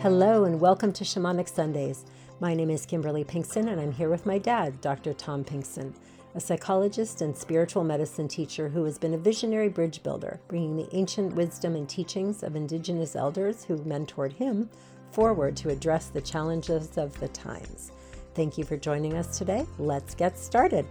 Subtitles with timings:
[0.00, 2.04] Hello, and welcome to Shamanic Sundays.
[2.38, 5.14] My name is Kimberly Pinkson, and I'm here with my dad, Dr.
[5.14, 5.94] Tom Pinkson,
[6.34, 10.94] a psychologist and spiritual medicine teacher who has been a visionary bridge builder, bringing the
[10.94, 14.68] ancient wisdom and teachings of indigenous elders who mentored him
[15.12, 17.90] forward to address the challenges of the times.
[18.34, 19.64] Thank you for joining us today.
[19.78, 20.84] Let's get started.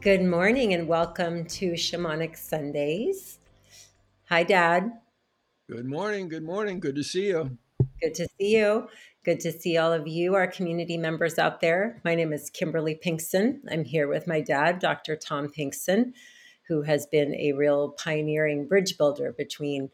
[0.00, 3.40] Good morning, and welcome to Shamanic Sundays.
[4.26, 4.92] Hi, Dad.
[5.68, 6.28] Good morning.
[6.28, 6.78] Good morning.
[6.78, 7.58] Good to see you.
[8.06, 8.88] Good to see you.
[9.24, 12.00] Good to see all of you, our community members out there.
[12.04, 13.62] My name is Kimberly Pinkson.
[13.68, 15.16] I'm here with my dad, Dr.
[15.16, 16.14] Tom Pinkson,
[16.68, 19.90] who has been a real pioneering bridge builder between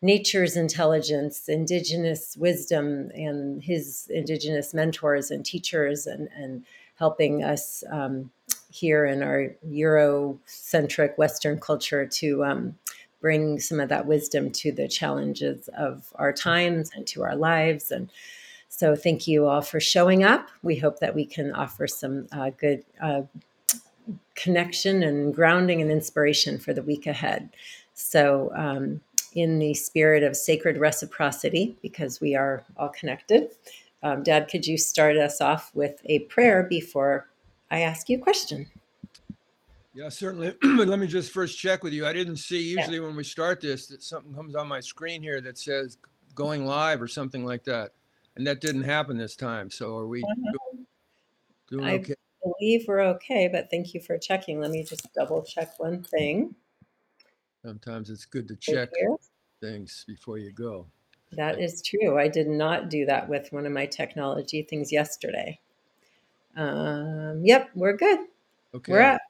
[0.00, 6.64] nature's intelligence, indigenous wisdom, and his indigenous mentors and teachers, and, and
[6.94, 8.30] helping us um,
[8.70, 12.78] here in our Eurocentric Western culture to um,
[13.20, 17.90] bring some of that wisdom to the challenges of our times and to our lives.
[17.90, 18.10] And
[18.68, 20.48] so, thank you all for showing up.
[20.62, 23.22] We hope that we can offer some uh, good uh,
[24.34, 27.50] connection and grounding and inspiration for the week ahead.
[27.94, 29.00] So, um,
[29.34, 33.50] in the spirit of sacred reciprocity, because we are all connected,
[34.02, 37.28] um, Dad, could you start us off with a prayer before
[37.70, 38.70] I ask you a question?
[39.98, 40.54] Yeah, certainly.
[40.62, 42.06] but let me just first check with you.
[42.06, 45.40] I didn't see usually when we start this that something comes on my screen here
[45.40, 45.98] that says
[46.36, 47.90] going live or something like that.
[48.36, 49.72] And that didn't happen this time.
[49.72, 50.22] So are we
[51.68, 52.12] doing I okay?
[52.12, 54.60] I believe we're okay, but thank you for checking.
[54.60, 56.54] Let me just double check one thing.
[57.64, 58.90] Sometimes it's good to check
[59.60, 60.86] things before you go.
[61.32, 62.20] That is true.
[62.20, 65.58] I did not do that with one of my technology things yesterday.
[66.56, 68.20] Um, yep, we're good.
[68.74, 68.92] Okay.
[68.92, 69.22] We're at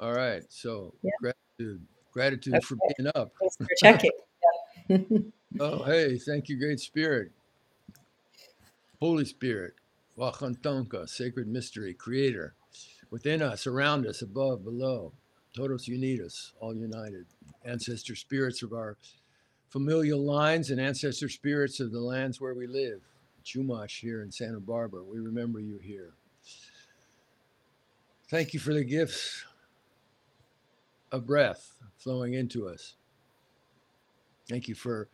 [0.00, 0.42] all right.
[0.48, 1.10] So yeah.
[1.20, 2.64] gratitude, gratitude okay.
[2.64, 3.32] for being up.
[3.40, 5.32] Thanks for checking.
[5.60, 7.32] oh, hey, thank you, Great Spirit,
[9.00, 9.74] Holy Spirit,
[10.18, 12.54] Wakantanka, Sacred Mystery, Creator,
[13.10, 15.12] within us, around us, above, below,
[15.54, 17.26] todos unidos, all united,
[17.64, 18.96] ancestor spirits of our
[19.70, 23.00] familial lines and ancestor spirits of the lands where we live.
[23.44, 26.14] Chumash here in Santa Barbara, we remember you here.
[28.30, 29.44] Thank you for the gifts
[31.14, 32.96] of breath flowing into us.
[34.48, 35.08] Thank you for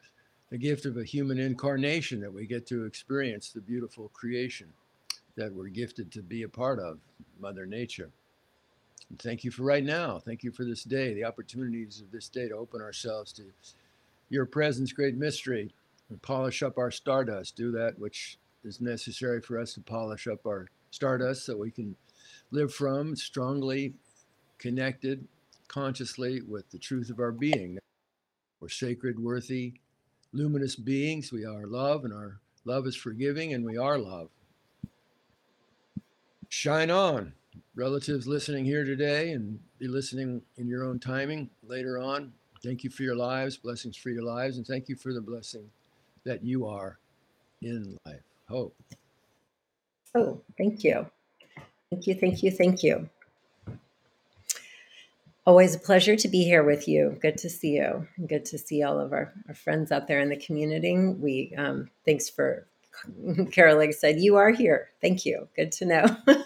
[0.50, 4.72] the gift of a human incarnation that we get to experience the beautiful creation
[5.36, 6.98] that we're gifted to be a part of,
[7.38, 8.10] Mother Nature.
[9.10, 10.18] And thank you for right now.
[10.18, 13.44] Thank you for this day, the opportunities of this day to open ourselves to
[14.30, 15.72] your presence, great mystery,
[16.08, 17.56] and polish up our stardust.
[17.56, 21.94] Do that which is necessary for us to polish up our stardust so we can
[22.50, 23.92] live from strongly
[24.58, 25.26] connected
[25.70, 27.78] consciously with the truth of our being.
[28.60, 29.74] We're sacred, worthy,
[30.32, 31.32] luminous beings.
[31.32, 34.28] We are love, and our love is forgiving, and we are love.
[36.48, 37.32] Shine on.
[37.76, 42.32] Relatives listening here today and be listening in your own timing later on.
[42.62, 45.70] Thank you for your lives, blessings for your lives, and thank you for the blessing
[46.24, 46.98] that you are
[47.62, 48.22] in life.
[48.48, 48.74] Hope.
[50.16, 51.06] Oh, thank you.
[51.90, 53.08] Thank you, thank you, thank you.
[55.46, 57.18] Always a pleasure to be here with you.
[57.20, 58.06] Good to see you.
[58.26, 60.96] Good to see all of our, our friends out there in the community.
[60.96, 62.68] We um, thanks for
[63.52, 63.76] Carol.
[63.76, 64.90] Like said, you are here.
[65.00, 65.48] Thank you.
[65.56, 66.16] Good to know.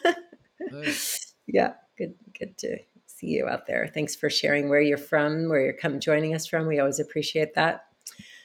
[1.46, 2.14] Yeah, good.
[2.38, 3.90] Good to see you out there.
[3.92, 6.66] Thanks for sharing where you're from, where you're come joining us from.
[6.66, 7.86] We always appreciate that.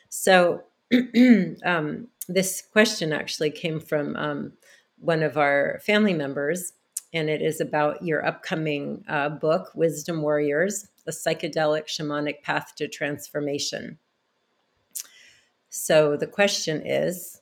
[0.09, 0.63] So,
[1.63, 4.53] um, this question actually came from um,
[4.99, 6.73] one of our family members
[7.13, 12.87] and it is about your upcoming uh, book, Wisdom Warriors A Psychedelic Shamanic Path to
[12.87, 13.97] Transformation.
[15.69, 17.41] So the question is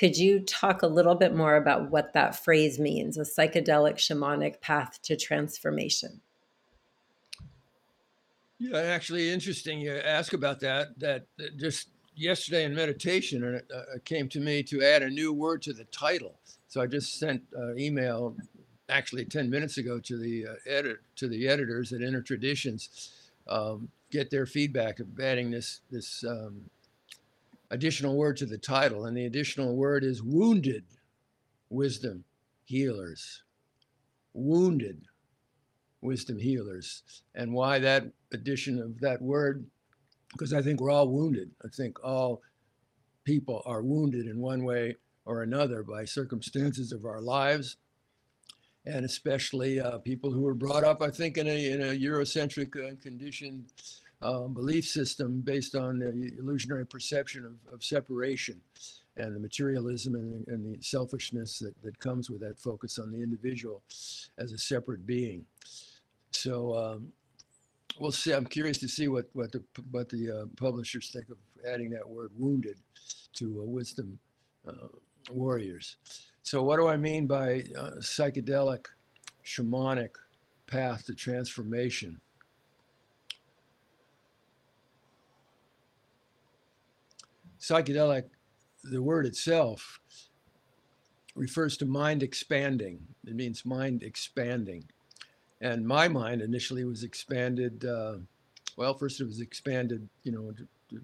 [0.00, 4.58] could you talk a little bit more about what that phrase means, a psychedelic shamanic
[4.62, 6.22] path to transformation?
[8.58, 10.98] Yeah, actually, interesting you ask about that.
[10.98, 11.26] That
[11.58, 15.60] just yesterday in meditation, and it uh, came to me to add a new word
[15.62, 16.38] to the title.
[16.68, 18.34] So I just sent an email
[18.90, 23.12] actually 10 minutes ago to the uh, edit to the editors at Inner Traditions,
[23.48, 26.62] um, get their feedback of adding this this um,
[27.70, 30.84] additional word to the title, and the additional word is wounded
[31.70, 32.24] wisdom
[32.64, 33.42] healers.
[34.32, 35.02] Wounded
[36.02, 37.02] wisdom healers,
[37.34, 39.64] and why that addition of that word?
[40.32, 41.50] Because I think we're all wounded.
[41.64, 42.42] I think all
[43.24, 47.76] people are wounded in one way or another by circumstances of our lives
[48.86, 52.76] and especially uh, people who were brought up, I think, in a, in a Eurocentric
[52.76, 53.66] uh, conditioned
[54.22, 58.60] um, belief system based on the illusionary perception of, of separation.
[59.16, 63.22] and the materialism and, and the selfishness that, that comes with that focus on the
[63.22, 63.82] individual
[64.38, 65.44] as a separate being.
[66.32, 67.12] So um,
[67.98, 68.32] we'll see.
[68.32, 71.36] I'm curious to see what what the what the uh, publishers think of
[71.68, 72.78] adding that word "wounded"
[73.34, 74.18] to uh, wisdom
[74.66, 74.88] uh,
[75.30, 75.96] warriors.
[76.50, 78.86] So what do I mean by uh, psychedelic,
[79.46, 80.16] shamanic
[80.66, 82.20] path to transformation?
[87.60, 88.24] Psychedelic,
[88.82, 90.00] the word itself
[91.36, 92.98] refers to mind expanding.
[93.24, 94.82] It means mind expanding.
[95.60, 97.84] And my mind initially was expanded.
[97.84, 98.16] Uh,
[98.76, 100.52] well, first it was expanded, you know,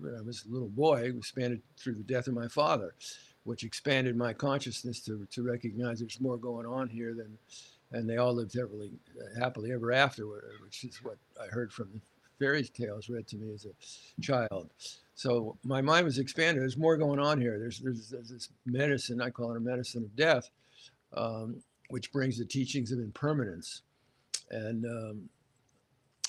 [0.00, 2.94] when I was a little boy, it was expanded through the death of my father,
[3.46, 7.38] which expanded my consciousness to, to recognize there's more going on here than,
[7.93, 8.90] and they all lived happily,
[9.38, 10.26] happily ever after,
[10.62, 12.00] which is what I heard from the
[12.40, 14.69] fairy tales read to me as a child.
[15.14, 16.60] So my mind was expanded.
[16.60, 17.56] There's more going on here.
[17.58, 20.50] There's, there's, there's this medicine, I call it a medicine of death,
[21.16, 23.82] um, which brings the teachings of impermanence.
[24.50, 25.28] And um,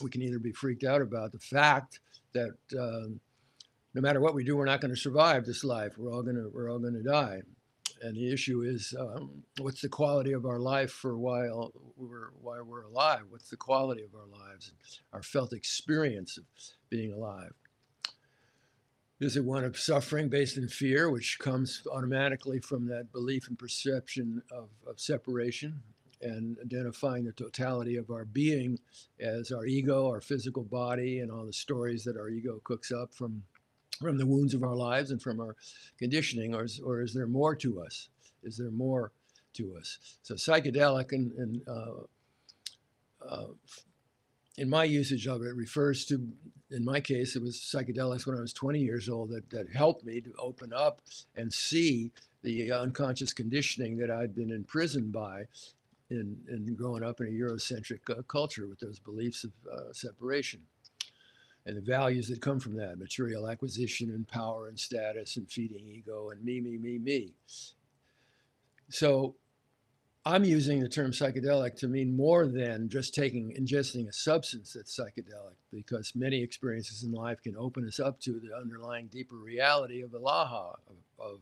[0.02, 2.00] we can either be freaked out about the fact
[2.34, 3.20] that um,
[3.98, 5.98] no matter what we do, we're not going to survive this life.
[5.98, 7.42] We're all going to we're all going to die.
[8.04, 12.64] And the issue is, um, what's the quality of our life for while we're while
[12.64, 13.22] we're alive?
[13.30, 14.72] What's the quality of our lives,
[15.14, 16.44] our felt experience of
[16.92, 17.54] being alive?
[19.20, 23.58] Is it one of suffering based in fear, which comes automatically from that belief and
[23.58, 25.82] perception of, of separation
[26.22, 28.78] and identifying the totality of our being
[29.20, 33.12] as our ego, our physical body, and all the stories that our ego cooks up
[33.12, 33.42] from
[33.98, 35.56] from the wounds of our lives and from our
[35.98, 38.10] conditioning, or is, or is there more to us?
[38.44, 39.12] Is there more
[39.54, 39.98] to us?
[40.24, 43.48] So psychedelic and, and uh, uh,
[44.58, 46.28] in my usage of it refers to,
[46.72, 50.04] in my case, it was psychedelics when I was 20 years old that, that helped
[50.06, 51.02] me to open up
[51.36, 52.12] and see
[52.44, 55.44] the unconscious conditioning that I'd been imprisoned by
[56.10, 60.62] in, in growing up in a Eurocentric uh, culture with those beliefs of uh, separation
[61.68, 65.86] and the values that come from that material acquisition and power and status and feeding
[65.86, 67.34] ego and me, me, me, me.
[68.90, 69.36] So
[70.26, 74.98] I'm using the term psychedelic to mean more than just taking, ingesting a substance that's
[74.98, 80.02] psychedelic, because many experiences in life can open us up to the underlying deeper reality
[80.02, 81.40] of the Laha, of, of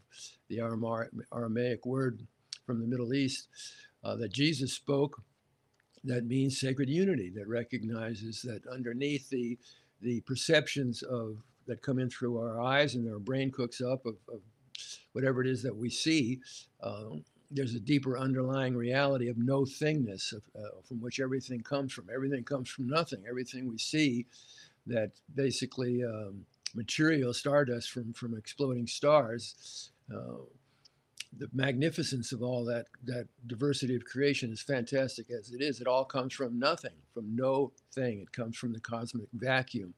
[0.49, 2.25] the Aramaic word
[2.65, 3.47] from the Middle East
[4.03, 5.21] uh, that Jesus spoke.
[6.03, 9.57] That means sacred unity, that recognizes that underneath the
[10.05, 14.15] the perceptions of that come in through our eyes and our brain cooks up of,
[14.31, 14.39] of
[15.13, 16.39] whatever it is that we see.
[16.83, 21.91] Um, there's a deeper underlying reality of no thingness of, uh, from which everything comes
[21.91, 22.07] from.
[22.13, 23.23] Everything comes from nothing.
[23.27, 24.27] Everything we see
[24.85, 30.43] that basically um, material stardust from, from exploding stars uh,
[31.37, 35.81] the magnificence of all that that diversity of creation is fantastic as it is.
[35.81, 38.19] It all comes from nothing, from no thing.
[38.21, 39.93] It comes from the cosmic vacuum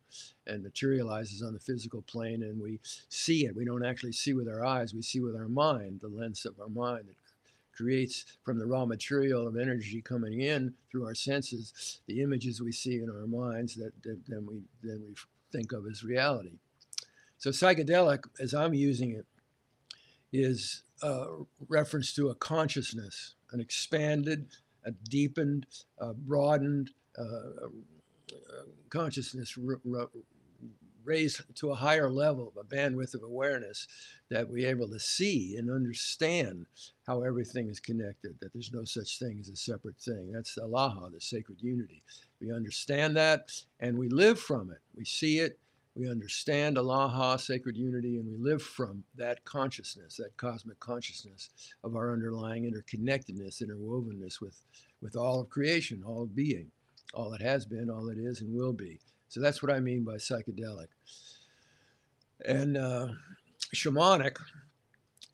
[0.46, 2.80] and materializes on the physical plane, and we
[3.10, 3.56] see it.
[3.56, 4.94] We don't actually see with our eyes.
[4.94, 7.16] We see with our mind, the lens of our mind that
[7.76, 12.72] creates from the raw material of energy coming in through our senses the images we
[12.72, 15.14] see in our minds that, that then we then we
[15.52, 16.58] think of as reality.
[17.38, 19.26] So psychedelic, as I'm using it,
[20.34, 21.26] is a
[21.68, 24.48] reference to a consciousness, an expanded,
[24.86, 25.66] a deepened,
[26.00, 27.68] a broadened uh, uh
[28.90, 29.58] consciousness
[31.08, 33.88] raised to a higher level, a bandwidth of awareness
[34.30, 36.66] that we're able to see and understand
[37.08, 40.32] how everything is connected, that there's no such thing as a separate thing.
[40.34, 42.04] That's the Laha, the sacred unity.
[42.42, 44.80] We understand that and we live from it.
[44.96, 45.58] We see it,
[45.98, 51.50] we understand Allaha, sacred unity, and we live from that consciousness, that cosmic consciousness
[51.84, 54.62] of our underlying interconnectedness, interwovenness with,
[55.02, 56.70] with all of creation, all of being,
[57.14, 59.00] all that has been, all that is, and will be.
[59.30, 60.88] So that's what I mean by psychedelic.
[62.46, 63.08] And uh,
[63.76, 64.38] shamanic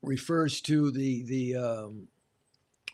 [0.01, 2.07] refers to the, the um,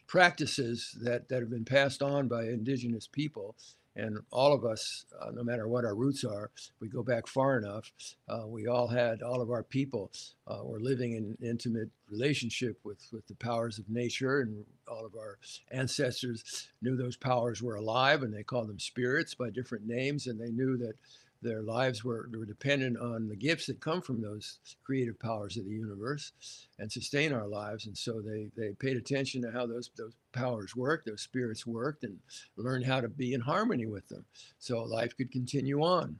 [0.09, 3.55] practices that, that have been passed on by indigenous people
[3.95, 7.57] and all of us, uh, no matter what our roots are, we go back far
[7.57, 7.91] enough.
[8.27, 10.11] Uh, we all had all of our people
[10.47, 15.15] uh, were living in intimate relationship with with the powers of nature, and all of
[15.15, 15.37] our
[15.71, 20.39] ancestors knew those powers were alive, and they called them spirits by different names, and
[20.39, 20.93] they knew that
[21.41, 25.65] their lives were, were dependent on the gifts that come from those creative powers of
[25.65, 26.33] the universe
[26.77, 27.85] and sustain our lives.
[27.85, 32.03] And so they, they paid attention to how those, those powers worked, those spirits worked,
[32.03, 32.17] and
[32.57, 34.25] learned how to be in harmony with them
[34.59, 36.19] so life could continue on.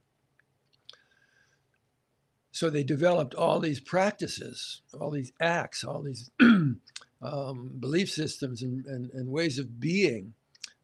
[2.52, 6.32] so they developed all these practices, all these acts, all these
[7.22, 10.34] um, belief systems and, and, and, ways of being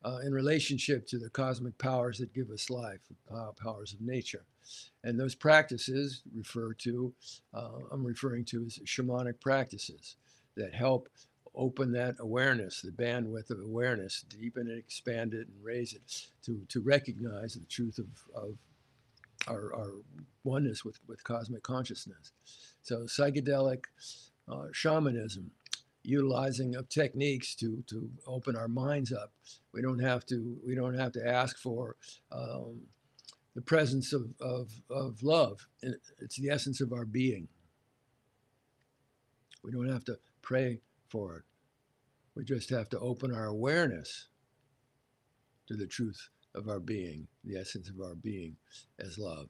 [0.06, 3.00] uh, in relationship to the cosmic powers that give us life,
[3.34, 4.46] uh, powers of nature.
[5.04, 7.14] And those practices refer to,
[7.54, 10.16] uh, I'm referring to as shamanic practices
[10.56, 11.10] that help
[11.56, 16.62] open that awareness, the bandwidth of awareness, deepen it, expand it, and raise it to,
[16.70, 18.58] to recognize the truth of, of
[19.48, 19.92] our, our
[20.44, 22.32] oneness with, with cosmic consciousness.
[22.84, 23.84] So psychedelic
[24.52, 25.50] uh, shamanism,
[26.06, 29.32] utilizing of techniques to to open our minds up.
[29.74, 31.96] We don't have to we don't have to ask for
[32.32, 32.82] um,
[33.56, 35.66] the presence of, of, of love.
[35.82, 37.48] It's the essence of our being.
[39.64, 41.44] We don't have to pray for it.
[42.36, 44.28] We just have to open our awareness
[45.68, 48.58] to the truth of our being, the essence of our being
[49.00, 49.48] as love.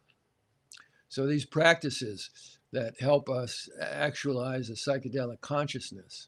[1.09, 2.29] So these practices
[2.71, 6.27] that help us actualize a psychedelic consciousness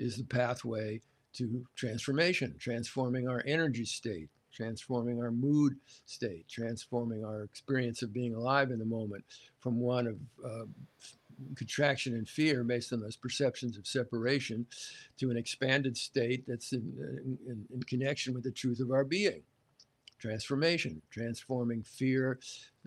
[0.00, 1.00] is the pathway
[1.34, 5.76] to transformation, transforming our energy state, transforming our mood
[6.06, 9.24] state, transforming our experience of being alive in the moment
[9.60, 10.64] from one of uh,
[11.56, 14.66] contraction and fear based on those perceptions of separation
[15.18, 19.42] to an expanded state that's in, in, in connection with the truth of our being.
[20.20, 22.38] Transformation, transforming fear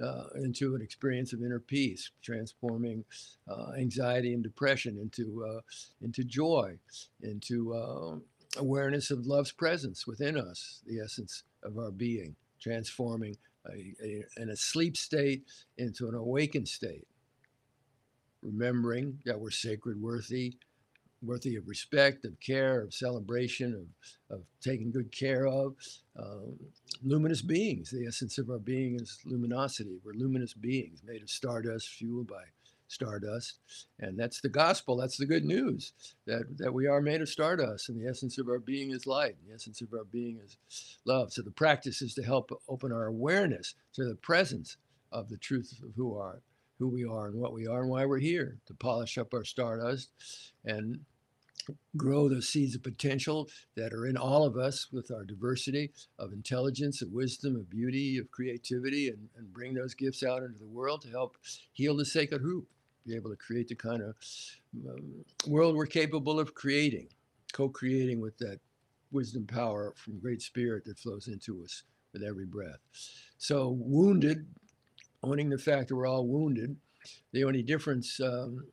[0.04, 3.04] uh, into an experience of inner peace, transforming
[3.50, 5.62] uh, anxiety and depression into uh,
[6.04, 6.78] into joy,
[7.24, 8.16] into uh,
[8.58, 13.36] awareness of love's presence within us, the essence of our being, transforming
[13.68, 15.44] a, a, an asleep state
[15.78, 17.08] into an awakened state.
[18.44, 20.58] Remembering that we're sacred, worthy,
[21.24, 23.88] worthy of respect, of care, of celebration,
[24.30, 25.76] of, of taking good care of.
[26.18, 26.56] Um,
[27.04, 27.92] luminous beings.
[27.92, 30.00] The essence of our being is luminosity.
[30.04, 32.44] We're luminous beings made of stardust, fueled by
[32.88, 33.60] stardust.
[34.00, 34.96] And that's the gospel.
[34.98, 35.94] That's the good news
[36.26, 39.36] that, that we are made of stardust and the essence of our being is light.
[39.48, 40.58] The essence of our being is
[41.06, 41.34] love.
[41.34, 44.78] So the practice is to help open our awareness to the presence
[45.12, 46.42] of the truth of who are
[46.80, 49.46] who we are and what we are and why we're here to polish up our
[49.46, 50.10] stardust
[50.66, 51.00] and
[51.98, 56.34] grow the seeds of potential that are in all of us with our diversity of
[56.34, 60.68] intelligence, of wisdom, of beauty, of creativity, and, and bring those gifts out into the
[60.68, 61.38] world to help
[61.74, 62.68] heal the sacred hoop,
[63.06, 64.16] be able to create the kind of
[64.90, 67.08] um, world we're capable of creating,
[67.52, 68.60] co creating with that
[69.12, 72.80] wisdom power from great spirit that flows into us with every breath.
[73.38, 74.46] So, wounded
[75.24, 76.76] owning the fact that we're all wounded.
[77.32, 78.66] The only difference um,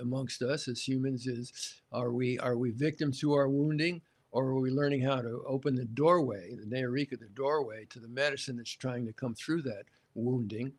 [0.00, 1.52] amongst us as humans is
[1.92, 4.00] are we are we victims to our wounding
[4.36, 8.08] or are we learning how to open the doorway, the nierika, the doorway to the
[8.08, 9.84] medicine that's trying to come through that
[10.14, 10.72] wounding?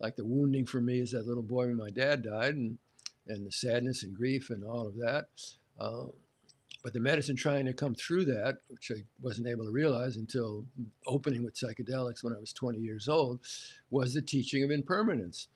[0.00, 2.76] Like the wounding for me is that little boy when my dad died and,
[3.28, 5.26] and the sadness and grief and all of that.
[5.78, 6.06] Uh,
[6.82, 10.66] but the medicine trying to come through that, which I wasn't able to realize until
[11.06, 13.40] opening with psychedelics when I was 20 years old,
[13.90, 15.48] was the teaching of impermanence.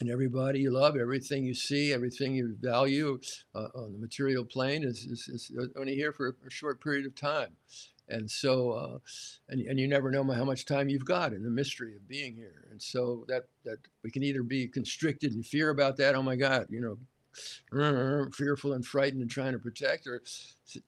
[0.00, 3.18] And everybody you love, everything you see, everything you value
[3.54, 7.14] uh, on the material plane is, is, is, only here for a short period of
[7.14, 7.56] time.
[8.08, 8.98] And so, uh,
[9.48, 12.36] and, and you never know how much time you've got in the mystery of being
[12.36, 12.66] here.
[12.70, 16.14] And so that, that we can either be constricted and fear about that.
[16.14, 16.98] Oh my God, you know,
[18.34, 20.22] fearful and frightened and trying to protect or,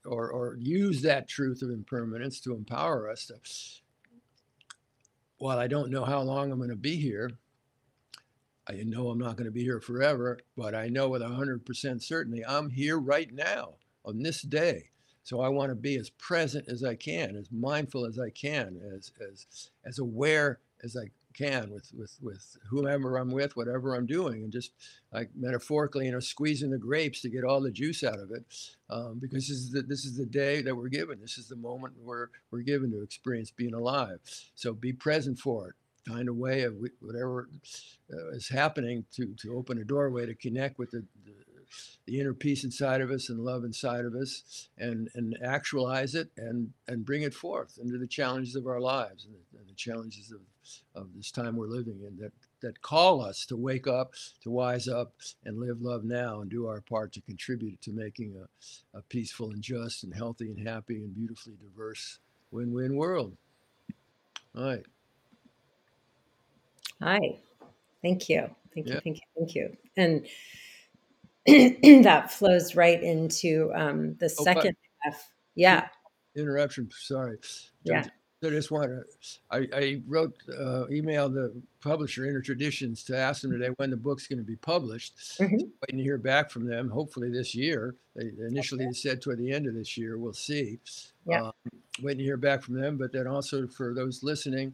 [0.04, 3.34] or, or use that truth of impermanence to empower us to,
[5.38, 7.30] while I don't know how long I'm going to be here,
[8.68, 12.44] I know I'm not going to be here forever, but I know with 100% certainty
[12.44, 14.90] I'm here right now on this day.
[15.22, 18.80] So I want to be as present as I can, as mindful as I can,
[18.96, 24.06] as as as aware as I can with with with whomever I'm with, whatever I'm
[24.06, 24.72] doing, and just
[25.12, 28.44] like metaphorically, you know, squeezing the grapes to get all the juice out of it,
[28.88, 31.20] um, because this is the this is the day that we're given.
[31.20, 34.20] This is the moment we're we're given to experience being alive.
[34.54, 35.74] So be present for it.
[36.08, 37.48] Find a way of whatever
[38.12, 41.32] uh, is happening to to open a doorway to connect with the, the
[42.06, 46.30] the inner peace inside of us and love inside of us and, and actualize it
[46.36, 49.74] and, and bring it forth into the challenges of our lives and the, and the
[49.74, 50.40] challenges of,
[50.94, 54.88] of this time we're living in that, that call us to wake up, to wise
[54.88, 55.12] up
[55.44, 59.50] and live love now and do our part to contribute to making a, a peaceful
[59.50, 63.36] and just and healthy and happy and beautifully diverse win-win world.
[64.56, 64.86] All right.
[67.02, 67.38] Hi.
[68.02, 68.48] Thank you.
[68.74, 68.94] Thank you.
[68.94, 69.00] Yeah.
[69.00, 69.22] Thank you.
[69.36, 69.76] Thank you.
[71.46, 74.76] And that flows right into um, the Oh, but second
[75.06, 75.30] F.
[75.54, 75.88] Yeah.
[76.36, 76.88] interruption.
[76.92, 77.38] Sorry.
[77.84, 78.04] Yeah.
[78.44, 79.02] I just want to,
[79.50, 83.96] I, I wrote, uh, emailed the publisher Inner Traditions to ask them today when the
[83.96, 85.16] book's going to be published.
[85.40, 85.68] Mhm.
[85.82, 87.96] Waiting to hear back from them, hopefully this year.
[88.14, 90.78] They initially they said toward the end of this year, we'll see.
[91.26, 91.46] Yeah.
[91.46, 91.52] Um,
[92.00, 94.72] Waiting to hear back from them, but then also for those listening,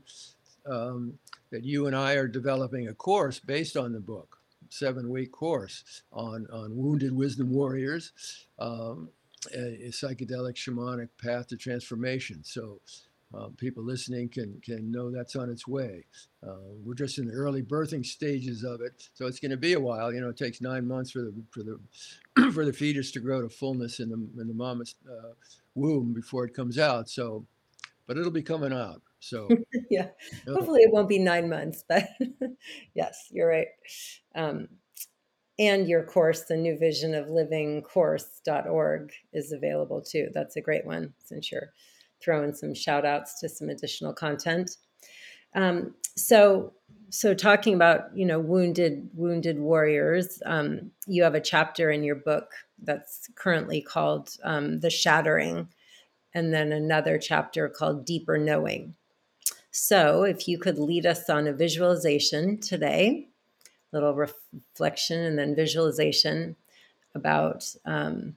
[0.66, 1.18] um,
[1.50, 6.02] that you and I are developing a course based on the book, seven week course
[6.12, 8.12] on, on wounded wisdom warriors,
[8.58, 9.08] um,
[9.54, 12.42] a, a psychedelic shamanic path to transformation.
[12.44, 12.80] So
[13.36, 16.04] uh, people listening can can know that's on its way.
[16.46, 16.54] Uh,
[16.84, 19.80] we're just in the early birthing stages of it, so it's going to be a
[19.80, 20.12] while.
[20.12, 23.42] You know, it takes nine months for the for the for the fetus to grow
[23.42, 25.32] to fullness in the in the mama's uh,
[25.74, 27.08] womb before it comes out.
[27.08, 27.44] So,
[28.06, 29.02] but it'll be coming out.
[29.24, 29.48] So
[29.90, 30.08] yeah.
[30.42, 32.08] it'll- Hopefully, it won't be nine months, but
[32.94, 33.68] yes, you're right.
[34.34, 34.68] Um,
[35.58, 40.28] and your course, the New Vision of Living course.org, is available too.
[40.34, 41.72] That's a great one since you're
[42.20, 44.76] throwing some shout outs to some additional content.
[45.54, 46.74] Um, so,
[47.10, 52.16] so talking about you know wounded wounded warriors, um, you have a chapter in your
[52.16, 52.50] book
[52.82, 55.68] that's currently called um, "The Shattering,"
[56.34, 58.96] and then another chapter called "Deeper Knowing."
[59.76, 63.26] So, if you could lead us on a visualization today,
[63.90, 66.54] little reflection and then visualization
[67.16, 68.36] about um,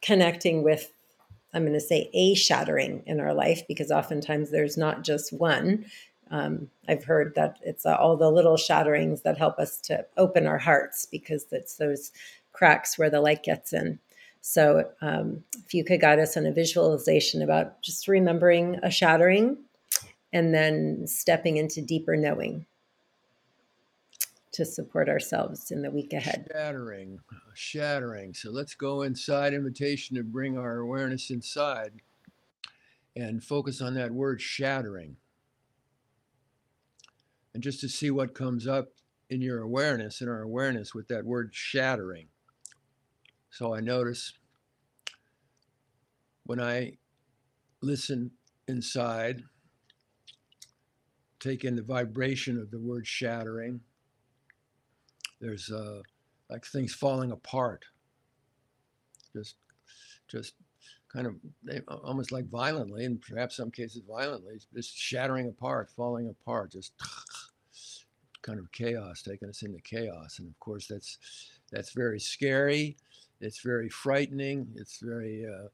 [0.00, 0.90] connecting with,
[1.52, 5.84] I'm going to say a shattering in our life because oftentimes there's not just one.
[6.30, 10.46] Um, I've heard that it's uh, all the little shatterings that help us to open
[10.46, 12.10] our hearts because it's those
[12.54, 13.98] cracks where the light gets in.
[14.40, 19.58] So, um, if you could guide us on a visualization about just remembering a shattering
[20.32, 22.66] and then stepping into deeper knowing
[24.52, 26.48] to support ourselves in the week ahead.
[26.50, 27.18] shattering,
[27.54, 28.32] shattering.
[28.32, 29.52] So let's go inside.
[29.52, 31.92] Invitation to bring our awareness inside
[33.14, 35.16] and focus on that word shattering.
[37.52, 38.88] And just to see what comes up
[39.28, 42.28] in your awareness, in our awareness with that word shattering.
[43.50, 44.32] So I notice
[46.44, 46.92] when I
[47.82, 48.30] listen
[48.68, 49.42] inside,
[51.46, 53.80] take in the vibration of the word shattering,
[55.40, 56.00] there's uh,
[56.50, 57.84] like things falling apart,
[59.32, 59.56] just,
[60.28, 60.54] just
[61.12, 61.34] kind of
[62.04, 66.92] almost like violently, and perhaps some cases violently, just shattering apart, falling apart, just
[68.42, 70.38] kind of chaos, taking us into chaos.
[70.38, 71.18] And of course, that's
[71.70, 72.96] that's very scary.
[73.40, 74.68] It's very frightening.
[74.76, 75.68] It's very uh,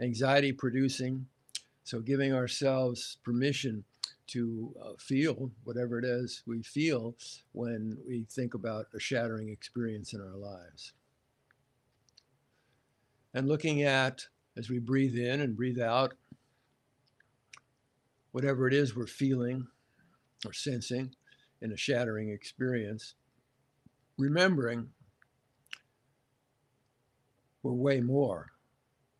[0.00, 1.26] anxiety producing.
[1.84, 3.82] So, giving ourselves permission
[4.28, 7.16] to uh, feel whatever it is we feel
[7.52, 10.92] when we think about a shattering experience in our lives.
[13.34, 16.14] And looking at, as we breathe in and breathe out,
[18.32, 19.66] whatever it is we're feeling
[20.46, 21.14] or sensing
[21.60, 23.14] in a shattering experience,
[24.16, 24.88] remembering
[27.62, 28.46] we're way more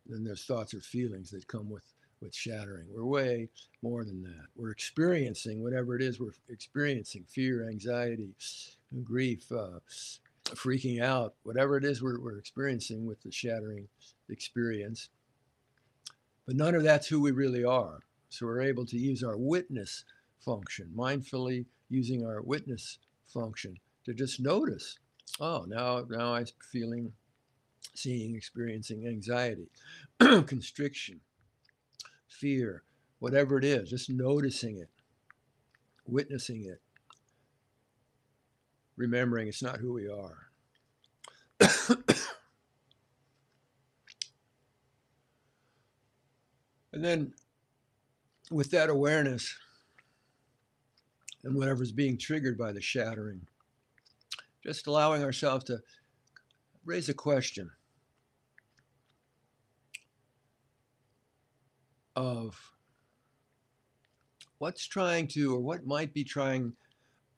[0.07, 1.83] than those thoughts or feelings that come with,
[2.21, 2.87] with shattering.
[2.91, 3.49] We're way
[3.81, 4.47] more than that.
[4.55, 8.29] We're experiencing whatever it is we're experiencing fear, anxiety,
[9.03, 9.79] grief, uh,
[10.45, 13.87] freaking out, whatever it is we're, we're experiencing with the shattering
[14.29, 15.09] experience.
[16.45, 17.99] But none of that's who we really are.
[18.29, 20.03] So we're able to use our witness
[20.39, 24.97] function, mindfully using our witness function to just notice.
[25.39, 27.11] Oh, now now I'm feeling,
[27.93, 29.67] seeing, experiencing anxiety,
[30.19, 31.19] constriction,
[32.39, 32.83] fear,
[33.19, 34.89] whatever it is, just noticing it,
[36.05, 36.81] witnessing it,
[38.95, 40.47] remembering it's not who we are.
[46.93, 47.33] and then
[48.49, 49.53] with that awareness
[51.43, 53.41] and whatever's being triggered by the shattering,
[54.63, 55.79] just allowing ourselves to
[56.85, 57.69] raise a question
[62.19, 62.73] of
[64.57, 66.73] what's trying to or what might be trying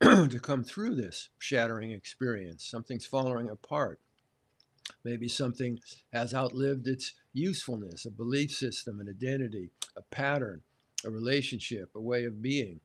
[0.02, 2.66] to come through this shattering experience.
[2.66, 4.00] Something's falling apart.
[5.04, 5.78] Maybe something
[6.12, 10.62] has outlived its usefulness, a belief system, an identity, a pattern,
[11.04, 12.80] a relationship, a way of being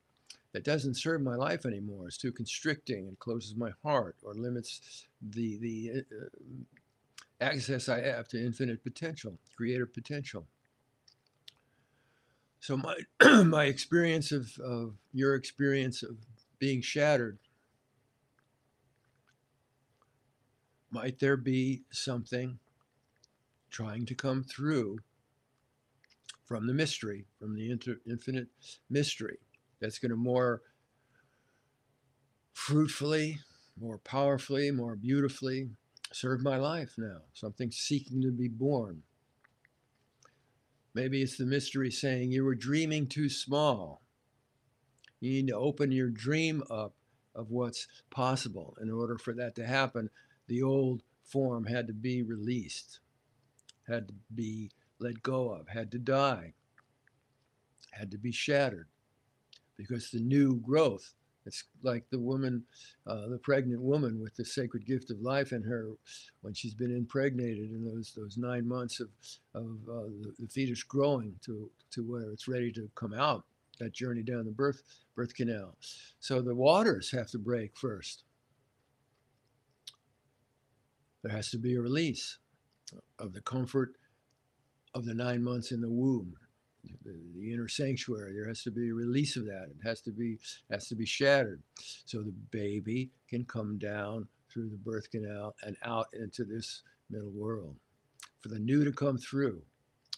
[0.54, 2.08] that doesn't serve my life anymore.
[2.08, 6.26] It's too constricting and closes my heart or limits the, the uh,
[7.42, 10.46] access I have to infinite potential, creative potential.
[12.60, 12.96] So my
[13.44, 16.18] my experience of, of your experience of
[16.60, 17.38] being shattered,
[20.92, 22.60] might there be something
[23.70, 24.98] trying to come through
[26.46, 28.48] from the mystery, from the inter- infinite
[28.90, 29.38] mystery
[29.80, 30.62] that's going to more
[32.54, 33.40] fruitfully,
[33.80, 35.70] more powerfully, more beautifully
[36.14, 37.20] serve my life now.
[37.34, 39.04] Something seeking to be born.
[40.98, 44.02] Maybe it's the mystery saying you were dreaming too small.
[45.20, 46.96] You need to open your dream up
[47.36, 48.76] of what's possible.
[48.82, 50.10] In order for that to happen,
[50.48, 53.00] the old form had to be released,
[53.88, 56.56] had to be let go of, had to die,
[57.92, 58.88] had to be shattered.
[59.78, 61.14] Because the new growth,
[61.48, 62.64] it's like the woman,
[63.08, 65.94] uh, the pregnant woman with the sacred gift of life in her
[66.42, 69.10] when she's been impregnated in those those nine months of,
[69.56, 73.46] of uh, the, the fetus growing to, to where it's ready to come out,
[73.80, 74.84] that journey down the birth,
[75.16, 75.76] birth canal.
[76.20, 78.24] So the waters have to break first.
[81.24, 82.38] There has to be a release
[83.20, 83.94] of the comfort
[84.94, 86.36] of the nine months in the womb,
[86.84, 88.34] the, the, inner sanctuary.
[88.34, 89.70] There has to be a release of that.
[89.70, 90.40] It has to be
[90.72, 91.62] has to be shattered,
[92.06, 97.32] so the baby can come down through the birth canal and out into this middle
[97.32, 97.76] world.
[98.42, 99.62] For the new to come through,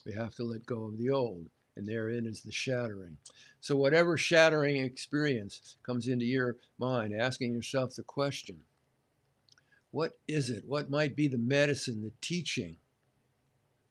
[0.05, 3.17] we have to let go of the old, and therein is the shattering.
[3.61, 8.57] So whatever shattering experience comes into your mind, asking yourself the question.
[9.91, 10.63] What is it?
[10.67, 12.77] What might be the medicine, the teaching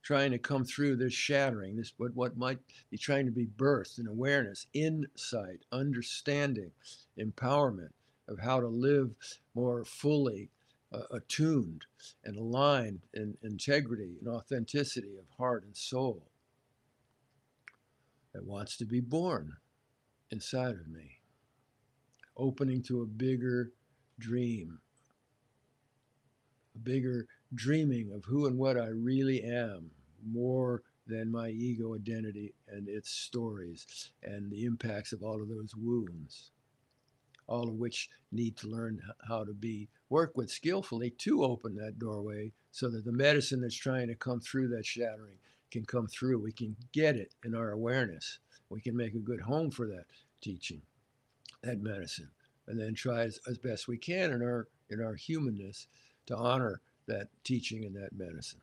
[0.03, 2.59] trying to come through this shattering, this what, what might
[2.91, 6.71] be trying to be birthed in awareness, insight, understanding,
[7.19, 7.91] empowerment
[8.29, 9.11] of how to live
[9.55, 10.51] more fully
[10.93, 11.85] uh, attuned
[12.25, 16.23] and aligned in integrity and authenticity of heart and soul
[18.33, 19.53] that wants to be born
[20.31, 21.19] inside of me,
[22.37, 23.73] opening to a bigger
[24.19, 24.79] dream,
[26.75, 29.91] a bigger dreaming of who and what I really am,
[30.27, 35.75] more than my ego identity and its stories and the impacts of all of those
[35.77, 36.51] wounds
[37.49, 41.99] all of which need to learn how to be work with skillfully to open that
[41.99, 45.37] doorway so that the medicine that's trying to come through that shattering
[45.71, 46.39] can come through.
[46.39, 48.39] We can get it in our awareness.
[48.71, 50.05] We can make a good home for that
[50.41, 50.83] teaching
[51.63, 52.31] that medicine
[52.69, 55.89] and then try as, as best we can in our in our humanness
[56.27, 58.61] to honor that teaching and that medicine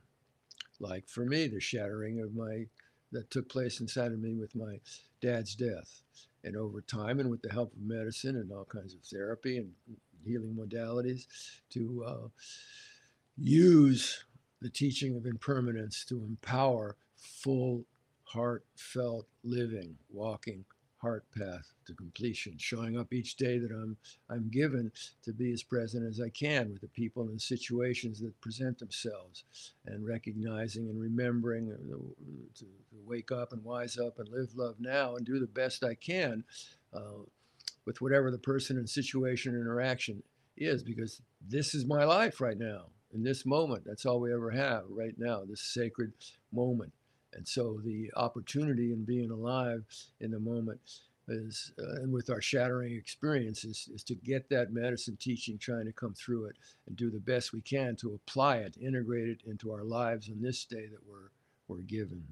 [0.80, 2.66] like for me, the shattering of my
[3.12, 4.80] that took place inside of me with my
[5.22, 6.02] dad's death.
[6.44, 9.72] And over time, and with the help of medicine and all kinds of therapy and
[10.24, 11.26] healing modalities,
[11.72, 12.28] to uh,
[13.38, 14.24] use
[14.62, 17.84] the teaching of impermanence to empower full,
[18.26, 20.66] heartfelt living, walking
[21.06, 23.96] heart path to completion, showing up each day that I'm
[24.28, 24.92] I'm given
[25.24, 29.44] to be as present as I can with the people and situations that present themselves,
[29.86, 31.98] and recognizing and remembering to,
[32.60, 32.66] to
[33.06, 36.44] wake up and wise up and live love now and do the best I can
[36.92, 37.22] uh,
[37.86, 40.24] with whatever the person and situation interaction
[40.58, 43.84] is, because this is my life right now in this moment.
[43.86, 45.44] That's all we ever have right now.
[45.46, 46.14] This sacred
[46.52, 46.94] moment
[47.36, 49.84] and so the opportunity in being alive
[50.22, 50.80] in the moment
[51.28, 55.92] is, uh, and with our shattering experiences, is to get that medicine teaching, trying to
[55.92, 56.56] come through it
[56.88, 60.42] and do the best we can to apply it, integrate it into our lives on
[60.42, 61.32] this day that we're,
[61.68, 62.24] we're given.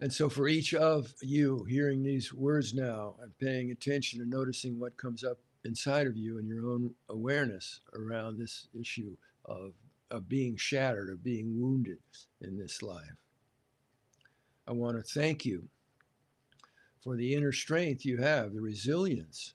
[0.00, 4.78] And so, for each of you hearing these words now and paying attention and noticing
[4.78, 9.16] what comes up inside of you and your own awareness around this issue
[9.46, 9.72] of
[10.10, 11.98] of being shattered, of being wounded
[12.40, 13.16] in this life.
[14.66, 15.68] I want to thank you
[17.02, 19.54] for the inner strength you have, the resilience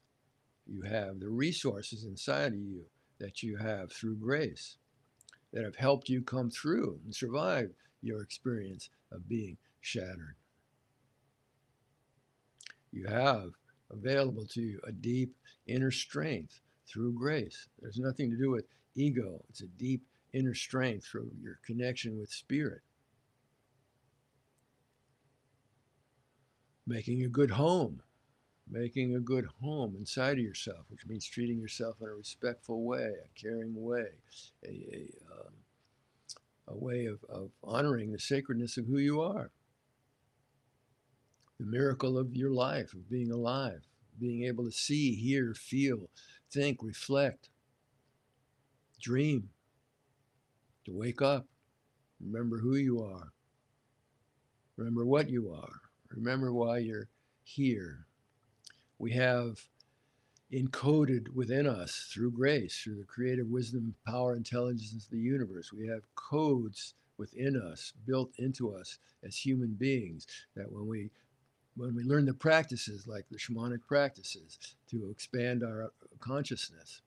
[0.68, 2.84] you have, the resources inside of you
[3.20, 4.78] that you have through grace
[5.52, 10.36] that have helped you come through and survive your experience of being shattered.
[12.92, 13.50] You have
[13.92, 15.36] available to you a deep
[15.68, 17.68] inner strength through grace.
[17.82, 22.32] There's nothing to do with ego, it's a deep inner strength through your connection with
[22.32, 22.82] spirit.
[26.86, 28.02] Making a good home,
[28.70, 33.14] making a good home inside of yourself, which means treating yourself in a respectful way,
[33.24, 34.08] a caring way,
[34.66, 35.54] a, a, um,
[36.68, 39.52] a way of, of honoring the sacredness of who you are.
[41.60, 43.82] The miracle of your life, of being alive,
[44.20, 46.10] being able to see, hear, feel,
[46.52, 47.50] think, reflect,
[49.02, 49.50] dream
[50.90, 51.46] to wake up,
[52.20, 53.32] remember who you are,
[54.76, 57.08] remember what you are, remember why you're
[57.44, 58.06] here.
[58.98, 59.60] We have
[60.52, 65.72] encoded within us through grace, through the creative wisdom, power, intelligence of the universe.
[65.72, 70.26] We have codes within us, built into us as human beings.
[70.56, 71.12] That when we
[71.76, 74.58] when we learn the practices like the shamanic practices
[74.90, 77.02] to expand our consciousness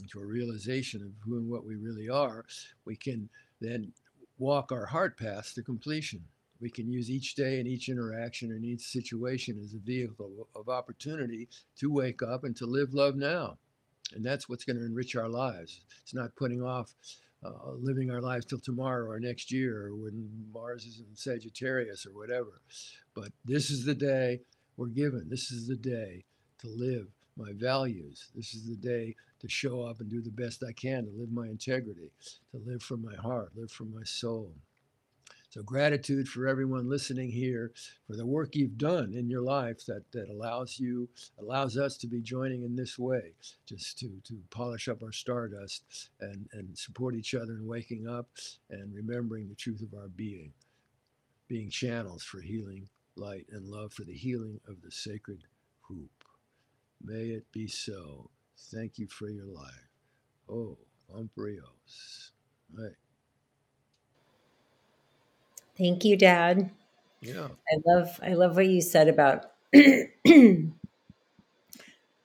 [0.00, 2.44] into a realization of who and what we really are,
[2.84, 3.28] we can
[3.60, 3.92] then
[4.38, 6.22] walk our heart path to completion.
[6.60, 10.68] We can use each day and each interaction and each situation as a vehicle of
[10.68, 13.58] opportunity to wake up and to live love now.
[14.14, 15.80] And that's what's going to enrich our lives.
[16.02, 16.94] It's not putting off
[17.44, 22.06] uh, living our lives till tomorrow or next year or when Mars is in Sagittarius
[22.06, 22.60] or whatever.
[23.14, 24.40] But this is the day
[24.76, 25.28] we're given.
[25.28, 26.24] This is the day
[26.60, 28.28] to live my values.
[28.34, 31.32] This is the day to show up and do the best I can, to live
[31.32, 32.10] my integrity,
[32.52, 34.52] to live from my heart, live from my soul.
[35.54, 37.70] So gratitude for everyone listening here
[38.08, 42.08] for the work you've done in your life that, that allows you, allows us to
[42.08, 47.14] be joining in this way, just to, to polish up our stardust and, and support
[47.14, 48.26] each other in waking up
[48.68, 50.52] and remembering the truth of our being,
[51.46, 55.44] being channels for healing, light, and love for the healing of the sacred
[55.82, 56.23] hoop.
[57.04, 58.30] May it be so.
[58.72, 59.90] Thank you for your life.
[60.48, 60.78] Oh,
[61.14, 62.30] Umbrios.
[62.72, 62.96] Right.
[65.76, 66.70] Thank you, Dad.
[67.20, 67.48] Yeah.
[67.70, 69.50] I love I love what you said about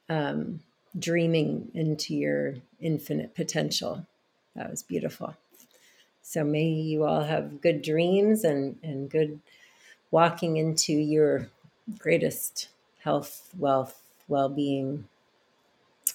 [0.09, 0.59] um,
[0.97, 4.05] dreaming into your infinite potential.
[4.55, 5.35] That was beautiful.
[6.21, 9.41] So may you all have good dreams and and good
[10.11, 11.49] walking into your
[11.97, 12.69] greatest
[13.03, 15.07] health, wealth, well-being,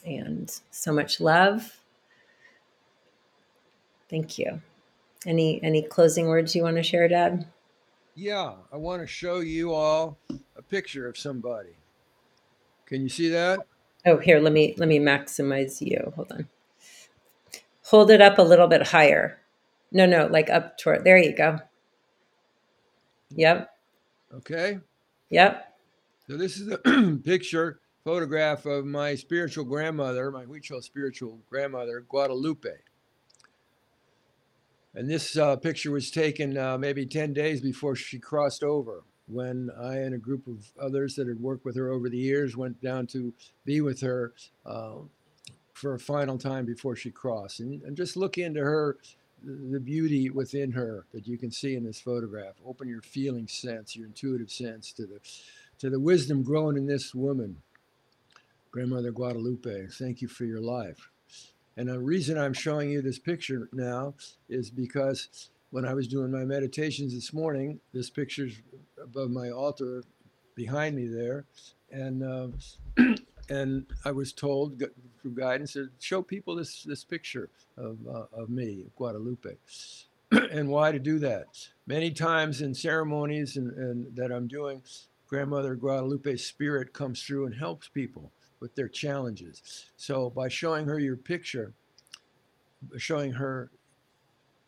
[0.05, 1.79] and so much love.
[4.09, 4.61] Thank you.
[5.27, 7.47] Any any closing words you want to share, Dad?
[8.15, 10.19] Yeah, I want to show you all
[10.57, 11.77] a picture of somebody.
[12.87, 13.61] Can you see that?
[14.07, 16.13] Oh, here, let me let me maximize you.
[16.15, 16.49] Hold on.
[17.87, 19.41] Hold it up a little bit higher.
[19.91, 21.05] No, no, like up toward.
[21.05, 21.59] There you go.
[23.31, 23.71] Yep.
[24.35, 24.79] Okay.
[25.31, 25.75] Yep.
[26.29, 26.79] So this is a
[27.25, 32.69] picture, photograph of my spiritual grandmother, my Huichol spiritual grandmother, Guadalupe.
[34.95, 39.71] And this uh, picture was taken uh, maybe 10 days before she crossed over when
[39.81, 42.81] I and a group of others that had worked with her over the years went
[42.83, 43.33] down to
[43.65, 44.35] be with her
[44.67, 44.97] uh,
[45.73, 47.61] for a final time before she crossed.
[47.61, 48.99] And, and just look into her,
[49.43, 52.55] the beauty within her that you can see in this photograph.
[52.67, 55.21] Open your feeling sense, your intuitive sense to the,
[55.79, 57.57] to the wisdom grown in this woman,
[58.75, 59.87] Grandmother Guadalupe.
[59.87, 61.09] Thank you for your life.
[61.77, 64.15] And the reason I'm showing you this picture now
[64.49, 68.61] is because when I was doing my meditations this morning, this picture's
[69.01, 70.03] above my altar
[70.57, 71.45] behind me there.
[71.93, 72.49] And uh,
[73.49, 74.83] and I was told
[75.23, 79.55] through guidance to show people this this picture of, uh, of me, Guadalupe.
[80.51, 81.47] and why to do that?
[81.87, 84.83] Many times in ceremonies and, and that I'm doing,
[85.29, 89.87] Grandmother Guadalupe's spirit comes through and helps people with their challenges.
[89.97, 91.75] So by showing her your picture,
[92.97, 93.71] showing her,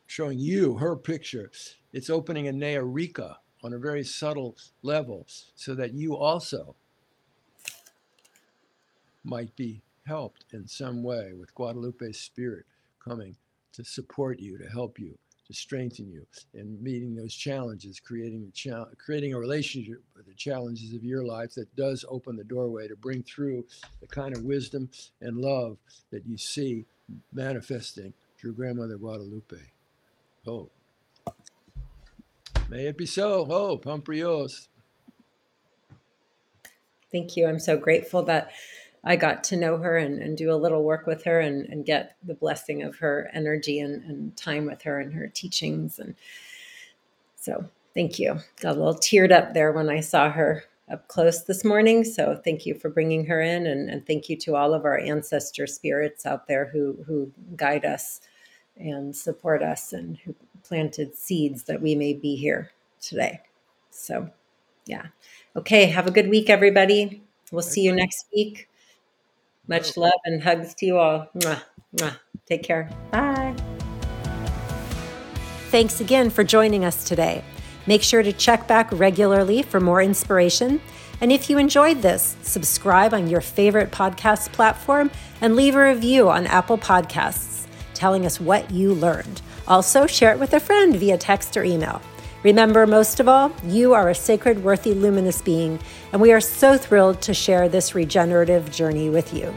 [0.07, 1.51] showing you her picture,
[1.93, 6.77] it's opening a Nea on a very subtle level so that you also
[9.25, 12.65] might be helped in some way with Guadalupe's spirit
[13.03, 13.37] coming
[13.73, 18.51] to support you, to help you to strengthen you in meeting those challenges, creating a
[18.51, 22.89] cha- creating a relationship with the challenges of your life that does open the doorway
[22.89, 23.65] to bring through
[24.01, 24.89] the kind of wisdom
[25.21, 25.77] and love
[26.11, 26.85] that you see
[27.33, 29.57] manifesting through Grandmother Guadalupe.
[30.47, 30.69] Oh,
[32.69, 33.47] may it be so.
[33.49, 34.69] Oh, Pamparios.
[37.13, 37.47] Thank you.
[37.47, 38.51] I'm so grateful that
[39.07, 41.87] I got to know her and, and do a little work with her and, and
[41.87, 46.01] get the blessing of her energy and, and time with her and her teachings.
[46.01, 46.17] And
[47.37, 47.65] so
[47.95, 48.41] thank you.
[48.61, 52.03] Got a little teared up there when I saw her up close this morning.
[52.03, 54.99] So thank you for bringing her in, and, and, thank you to all of our
[54.99, 58.21] ancestor spirits out there who who guide us
[58.77, 63.41] and support us and who planted seeds that we may be here today.
[63.91, 64.31] So,
[64.87, 65.07] yeah.
[65.57, 65.87] Okay.
[65.87, 67.23] Have a good week, everybody.
[67.51, 68.69] We'll see you next week.
[69.69, 70.03] Much oh.
[70.03, 71.29] love and hugs to you all.
[71.37, 71.63] Mwah,
[71.97, 72.17] mwah.
[72.47, 72.91] Take care.
[73.11, 73.55] Bye.
[75.71, 77.45] Thanks again for joining us today.
[77.87, 80.81] Make sure to check back regularly for more inspiration.
[81.21, 86.29] And if you enjoyed this, subscribe on your favorite podcast platform and leave a review
[86.29, 89.41] on Apple Podcasts telling us what you learned.
[89.67, 92.01] Also, share it with a friend via text or email.
[92.47, 95.81] Remember, most of all, you are a sacred, worthy, luminous being,
[96.13, 99.53] and we are so thrilled to share this regenerative journey with you.